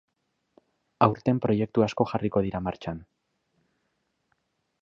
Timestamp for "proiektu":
1.43-1.85